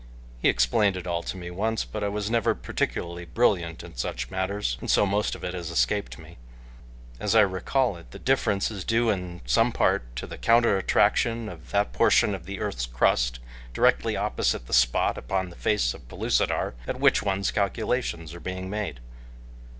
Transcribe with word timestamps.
He 0.41 0.49
explained 0.49 0.97
it 0.97 1.05
all 1.05 1.21
to 1.21 1.37
me 1.37 1.51
once, 1.51 1.85
but 1.85 2.03
I 2.03 2.07
was 2.07 2.27
never 2.27 2.55
particularly 2.55 3.23
brilliant 3.25 3.83
in 3.83 3.95
such 3.97 4.31
matters 4.31 4.75
and 4.81 4.89
so 4.89 5.05
most 5.05 5.35
of 5.35 5.43
it 5.43 5.53
has 5.53 5.69
escaped 5.69 6.17
me. 6.17 6.39
As 7.19 7.35
I 7.35 7.41
recall 7.41 7.97
it 7.97 8.09
the 8.09 8.17
difference 8.17 8.71
is 8.71 8.83
due 8.83 9.11
in 9.11 9.41
some 9.45 9.71
part 9.71 10.15
to 10.15 10.25
the 10.25 10.39
counter 10.39 10.75
attraction 10.75 11.47
of 11.47 11.69
that 11.69 11.93
portion 11.93 12.33
of 12.33 12.47
the 12.47 12.59
earth's 12.61 12.87
crust 12.87 13.37
directly 13.75 14.17
opposite 14.17 14.65
the 14.65 14.73
spot 14.73 15.19
upon 15.19 15.51
the 15.51 15.55
face 15.55 15.93
of 15.93 16.07
Pellucidar 16.07 16.73
at 16.87 16.99
which 16.99 17.21
one's 17.21 17.51
calculations 17.51 18.33
are 18.33 18.39
being 18.39 18.71
made. 18.71 19.01